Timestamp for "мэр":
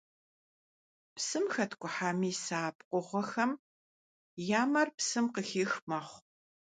4.71-4.87